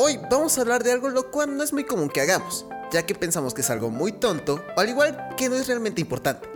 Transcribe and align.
Hoy 0.00 0.20
vamos 0.30 0.56
a 0.56 0.60
hablar 0.60 0.84
de 0.84 0.92
algo 0.92 1.08
lo 1.08 1.28
cual 1.32 1.56
no 1.56 1.64
es 1.64 1.72
muy 1.72 1.82
común 1.82 2.08
que 2.08 2.20
hagamos, 2.20 2.66
ya 2.92 3.04
que 3.04 3.16
pensamos 3.16 3.52
que 3.52 3.62
es 3.62 3.70
algo 3.70 3.90
muy 3.90 4.12
tonto 4.12 4.64
o 4.76 4.80
al 4.80 4.88
igual 4.88 5.34
que 5.36 5.48
no 5.48 5.56
es 5.56 5.66
realmente 5.66 6.00
importante. 6.00 6.48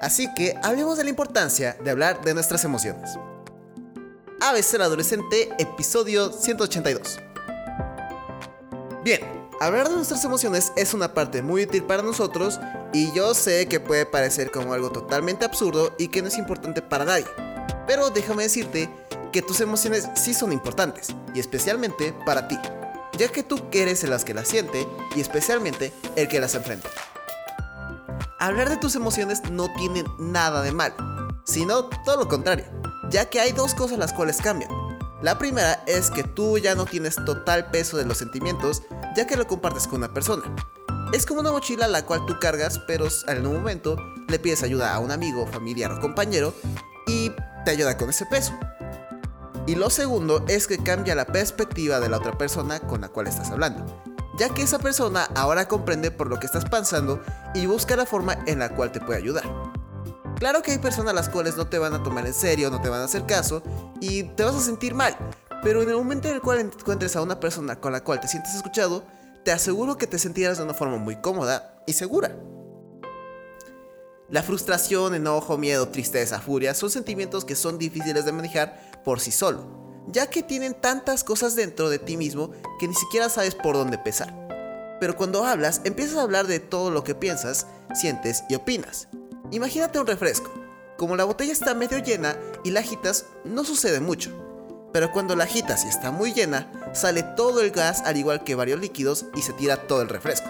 Así 0.00 0.32
que 0.32 0.54
hablemos 0.62 0.96
de 0.96 1.04
la 1.04 1.10
importancia 1.10 1.76
de 1.84 1.90
hablar 1.90 2.22
de 2.22 2.32
nuestras 2.32 2.64
emociones. 2.64 3.10
ABC 4.40 4.72
el 4.72 4.80
Adolescente, 4.80 5.50
episodio 5.58 6.32
182. 6.32 7.18
Bien, 9.04 9.20
hablar 9.60 9.90
de 9.90 9.96
nuestras 9.96 10.24
emociones 10.24 10.72
es 10.74 10.94
una 10.94 11.12
parte 11.12 11.42
muy 11.42 11.64
útil 11.64 11.84
para 11.84 12.02
nosotros 12.02 12.58
y 12.94 13.12
yo 13.12 13.34
sé 13.34 13.68
que 13.68 13.80
puede 13.80 14.06
parecer 14.06 14.50
como 14.50 14.72
algo 14.72 14.90
totalmente 14.90 15.44
absurdo 15.44 15.94
y 15.98 16.08
que 16.08 16.22
no 16.22 16.28
es 16.28 16.38
importante 16.38 16.80
para 16.80 17.04
nadie. 17.04 17.26
Pero 17.86 18.08
déjame 18.08 18.44
decirte 18.44 18.88
que 19.30 19.42
tus 19.42 19.60
emociones 19.60 20.08
sí 20.14 20.32
son 20.32 20.52
importantes 20.54 21.08
y 21.34 21.40
especialmente 21.40 22.14
para 22.24 22.48
ti, 22.48 22.58
ya 23.18 23.28
que 23.28 23.42
tú 23.42 23.60
eres 23.72 24.04
el 24.04 24.24
que 24.24 24.32
las 24.32 24.48
siente 24.48 24.86
y 25.14 25.20
especialmente 25.20 25.92
el 26.16 26.28
que 26.28 26.40
las 26.40 26.54
enfrenta. 26.54 26.88
Hablar 28.38 28.70
de 28.70 28.76
tus 28.76 28.94
emociones 28.94 29.42
no 29.50 29.72
tiene 29.74 30.04
nada 30.18 30.62
de 30.62 30.72
mal, 30.72 30.94
sino 31.44 31.84
todo 32.04 32.16
lo 32.16 32.28
contrario, 32.28 32.64
ya 33.10 33.28
que 33.28 33.40
hay 33.40 33.52
dos 33.52 33.74
cosas 33.74 33.98
las 33.98 34.12
cuales 34.12 34.38
cambian. 34.38 34.70
La 35.20 35.36
primera 35.36 35.82
es 35.86 36.10
que 36.10 36.22
tú 36.22 36.58
ya 36.58 36.76
no 36.76 36.86
tienes 36.86 37.16
total 37.16 37.72
peso 37.72 37.96
de 37.96 38.04
los 38.04 38.18
sentimientos, 38.18 38.84
ya 39.16 39.26
que 39.26 39.36
lo 39.36 39.48
compartes 39.48 39.88
con 39.88 39.98
una 39.98 40.14
persona. 40.14 40.44
Es 41.12 41.26
como 41.26 41.40
una 41.40 41.50
mochila 41.50 41.88
la 41.88 42.06
cual 42.06 42.24
tú 42.26 42.38
cargas, 42.38 42.78
pero 42.86 43.08
en 43.26 43.46
un 43.46 43.54
momento 43.54 43.96
le 44.28 44.38
pides 44.38 44.62
ayuda 44.62 44.94
a 44.94 45.00
un 45.00 45.10
amigo, 45.10 45.46
familiar 45.48 45.90
o 45.90 46.00
compañero 46.00 46.54
y 47.08 47.32
te 47.64 47.72
ayuda 47.72 47.96
con 47.96 48.10
ese 48.10 48.26
peso. 48.26 48.52
Y 49.68 49.76
lo 49.76 49.88
segundo 49.90 50.44
es 50.48 50.66
que 50.66 50.78
cambia 50.78 51.14
la 51.14 51.26
perspectiva 51.26 52.00
de 52.00 52.08
la 52.08 52.16
otra 52.16 52.36
persona 52.36 52.80
con 52.80 53.02
la 53.02 53.08
cual 53.08 53.28
estás 53.28 53.50
hablando 53.50 53.86
ya 54.38 54.48
que 54.50 54.62
esa 54.62 54.78
persona 54.78 55.24
ahora 55.34 55.66
comprende 55.66 56.10
por 56.10 56.28
lo 56.28 56.38
que 56.38 56.46
estás 56.46 56.64
pensando 56.64 57.20
y 57.54 57.66
busca 57.66 57.96
la 57.96 58.06
forma 58.06 58.38
en 58.46 58.60
la 58.60 58.74
cual 58.74 58.92
te 58.92 59.00
puede 59.00 59.18
ayudar. 59.18 59.44
Claro 60.38 60.62
que 60.62 60.70
hay 60.70 60.78
personas 60.78 61.10
a 61.10 61.16
las 61.16 61.28
cuales 61.28 61.56
no 61.56 61.66
te 61.66 61.78
van 61.78 61.92
a 61.92 62.02
tomar 62.04 62.24
en 62.24 62.32
serio, 62.32 62.70
no 62.70 62.80
te 62.80 62.88
van 62.88 63.00
a 63.00 63.04
hacer 63.04 63.26
caso 63.26 63.62
y 64.00 64.22
te 64.22 64.44
vas 64.44 64.54
a 64.54 64.60
sentir 64.60 64.94
mal, 64.94 65.16
pero 65.64 65.82
en 65.82 65.88
el 65.88 65.96
momento 65.96 66.28
en 66.28 66.36
el 66.36 66.40
cual 66.40 66.60
encuentres 66.60 67.16
a 67.16 67.22
una 67.22 67.40
persona 67.40 67.80
con 67.80 67.92
la 67.92 68.04
cual 68.04 68.20
te 68.20 68.28
sientes 68.28 68.54
escuchado, 68.54 69.02
te 69.44 69.50
aseguro 69.50 69.96
que 69.96 70.06
te 70.06 70.20
sentirás 70.20 70.58
de 70.58 70.64
una 70.64 70.74
forma 70.74 70.98
muy 70.98 71.16
cómoda 71.16 71.82
y 71.86 71.94
segura. 71.94 72.36
La 74.30 74.42
frustración, 74.42 75.14
enojo, 75.14 75.56
miedo, 75.58 75.88
tristeza, 75.88 76.38
furia 76.38 76.74
son 76.74 76.90
sentimientos 76.90 77.44
que 77.44 77.56
son 77.56 77.78
difíciles 77.78 78.24
de 78.24 78.32
manejar 78.32 78.87
por 79.04 79.20
sí 79.20 79.30
solo 79.30 79.78
ya 80.10 80.28
que 80.28 80.42
tienen 80.42 80.74
tantas 80.74 81.22
cosas 81.22 81.54
dentro 81.54 81.90
de 81.90 81.98
ti 81.98 82.16
mismo 82.16 82.50
que 82.78 82.88
ni 82.88 82.94
siquiera 82.94 83.28
sabes 83.28 83.54
por 83.54 83.76
dónde 83.76 83.96
empezar. 83.96 84.34
Pero 85.00 85.16
cuando 85.16 85.44
hablas, 85.44 85.80
empiezas 85.84 86.16
a 86.16 86.22
hablar 86.22 86.46
de 86.46 86.60
todo 86.60 86.90
lo 86.90 87.04
que 87.04 87.14
piensas, 87.14 87.66
sientes 87.94 88.42
y 88.48 88.54
opinas. 88.54 89.08
Imagínate 89.50 90.00
un 90.00 90.06
refresco. 90.06 90.50
Como 90.96 91.14
la 91.14 91.24
botella 91.24 91.52
está 91.52 91.74
medio 91.74 91.98
llena 91.98 92.36
y 92.64 92.72
la 92.72 92.80
agitas, 92.80 93.26
no 93.44 93.64
sucede 93.64 94.00
mucho. 94.00 94.30
Pero 94.92 95.12
cuando 95.12 95.36
la 95.36 95.44
agitas 95.44 95.84
y 95.84 95.88
está 95.88 96.10
muy 96.10 96.32
llena, 96.32 96.72
sale 96.94 97.22
todo 97.22 97.60
el 97.60 97.70
gas 97.70 98.02
al 98.04 98.16
igual 98.16 98.42
que 98.42 98.54
varios 98.54 98.80
líquidos 98.80 99.26
y 99.36 99.42
se 99.42 99.52
tira 99.52 99.86
todo 99.86 100.02
el 100.02 100.08
refresco. 100.08 100.48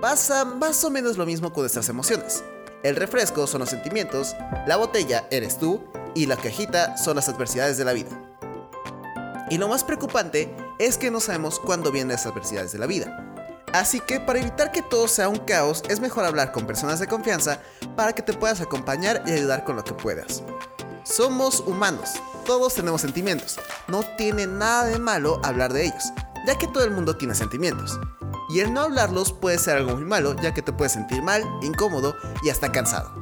Pasa 0.00 0.44
más 0.44 0.82
o 0.84 0.90
menos 0.90 1.16
lo 1.16 1.26
mismo 1.26 1.52
con 1.52 1.62
nuestras 1.62 1.88
emociones. 1.88 2.42
El 2.82 2.96
refresco 2.96 3.46
son 3.46 3.60
los 3.60 3.70
sentimientos, 3.70 4.34
la 4.66 4.76
botella 4.76 5.26
eres 5.30 5.58
tú 5.58 5.80
y 6.14 6.26
la 6.26 6.36
cajita 6.36 6.96
son 6.96 7.16
las 7.16 7.28
adversidades 7.28 7.76
de 7.76 7.84
la 7.84 7.92
vida. 7.92 8.10
Y 9.50 9.58
lo 9.58 9.68
más 9.68 9.84
preocupante 9.84 10.54
es 10.78 10.96
que 10.96 11.10
no 11.10 11.20
sabemos 11.20 11.60
cuándo 11.60 11.92
vienen 11.92 12.12
las 12.12 12.26
adversidades 12.26 12.72
de 12.72 12.78
la 12.78 12.86
vida. 12.86 13.34
Así 13.72 14.00
que 14.00 14.20
para 14.20 14.38
evitar 14.38 14.70
que 14.70 14.82
todo 14.82 15.08
sea 15.08 15.28
un 15.28 15.38
caos, 15.38 15.82
es 15.88 16.00
mejor 16.00 16.24
hablar 16.24 16.52
con 16.52 16.66
personas 16.66 17.00
de 17.00 17.08
confianza 17.08 17.60
para 17.96 18.12
que 18.12 18.22
te 18.22 18.32
puedas 18.32 18.60
acompañar 18.60 19.22
y 19.26 19.32
ayudar 19.32 19.64
con 19.64 19.76
lo 19.76 19.84
que 19.84 19.94
puedas. 19.94 20.42
Somos 21.02 21.60
humanos, 21.60 22.12
todos 22.46 22.74
tenemos 22.74 23.00
sentimientos. 23.00 23.58
No 23.88 24.02
tiene 24.16 24.46
nada 24.46 24.84
de 24.84 24.98
malo 24.98 25.40
hablar 25.42 25.72
de 25.72 25.86
ellos, 25.86 26.12
ya 26.46 26.56
que 26.56 26.68
todo 26.68 26.84
el 26.84 26.92
mundo 26.92 27.16
tiene 27.16 27.34
sentimientos. 27.34 27.98
Y 28.48 28.60
el 28.60 28.72
no 28.72 28.82
hablarlos 28.82 29.32
puede 29.32 29.58
ser 29.58 29.78
algo 29.78 29.96
muy 29.96 30.04
malo, 30.04 30.36
ya 30.40 30.54
que 30.54 30.62
te 30.62 30.72
puedes 30.72 30.92
sentir 30.92 31.22
mal, 31.22 31.42
incómodo 31.60 32.14
y 32.42 32.50
hasta 32.50 32.70
cansado. 32.70 33.12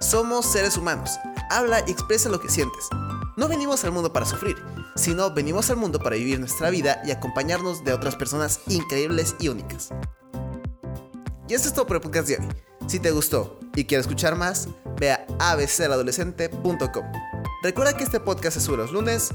Somos 0.00 0.46
seres 0.46 0.76
humanos, 0.76 1.18
habla 1.50 1.82
y 1.86 1.90
expresa 1.90 2.28
lo 2.28 2.40
que 2.40 2.48
sientes. 2.48 2.88
No 3.36 3.48
venimos 3.48 3.84
al 3.84 3.92
mundo 3.92 4.12
para 4.12 4.26
sufrir, 4.26 4.56
sino 4.94 5.32
venimos 5.32 5.70
al 5.70 5.76
mundo 5.76 5.98
para 5.98 6.16
vivir 6.16 6.38
nuestra 6.38 6.70
vida 6.70 7.02
y 7.04 7.10
acompañarnos 7.10 7.84
de 7.84 7.92
otras 7.92 8.16
personas 8.16 8.60
increíbles 8.68 9.34
y 9.40 9.48
únicas. 9.48 9.90
Y 11.48 11.54
esto 11.54 11.68
es 11.68 11.74
todo 11.74 11.86
por 11.86 11.96
el 11.96 12.02
podcast 12.02 12.28
de 12.28 12.36
hoy. 12.38 12.48
Si 12.86 13.00
te 13.00 13.10
gustó 13.10 13.58
y 13.74 13.84
quieres 13.84 14.06
escuchar 14.06 14.36
más, 14.36 14.68
ve 14.98 15.12
a 15.12 15.26
abcadolescente.com. 15.38 17.04
Recuerda 17.62 17.96
que 17.96 18.04
este 18.04 18.20
podcast 18.20 18.56
se 18.56 18.64
sube 18.64 18.76
los 18.76 18.92
lunes, 18.92 19.30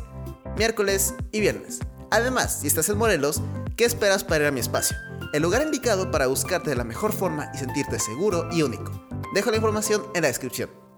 miércoles 0.56 1.14
y 1.32 1.40
viernes. 1.40 1.80
Además, 2.12 2.60
si 2.62 2.68
estás 2.68 2.90
en 2.90 2.98
Morelos, 2.98 3.42
¿qué 3.76 3.86
esperas 3.86 4.24
para 4.24 4.44
ir 4.44 4.48
a 4.48 4.52
mi 4.52 4.60
espacio? 4.60 4.98
El 5.34 5.44
lugar 5.44 5.62
indicado 5.62 6.10
para 6.10 6.28
buscarte 6.28 6.72
de 6.72 6.76
la 6.76 6.84
mejor 6.84 7.14
forma 7.14 7.52
y 7.54 7.58
sentirte 7.58 8.00
seguro 8.00 8.48
y 8.52 8.64
único. 8.64 8.92
Dejo 9.34 9.52
la 9.52 9.58
información 9.58 10.04
en 10.16 10.24
la 10.24 10.28
descripción. 10.28 10.89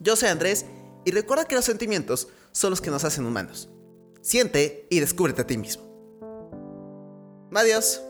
Yo 0.00 0.16
soy 0.16 0.30
Andrés 0.30 0.64
y 1.04 1.10
recuerda 1.10 1.44
que 1.44 1.54
los 1.54 1.66
sentimientos 1.66 2.28
son 2.52 2.70
los 2.70 2.80
que 2.80 2.90
nos 2.90 3.04
hacen 3.04 3.26
humanos. 3.26 3.68
Siente 4.22 4.86
y 4.90 4.98
descúbrete 5.00 5.42
a 5.42 5.46
ti 5.46 5.58
mismo. 5.58 5.84
Adiós. 7.54 8.02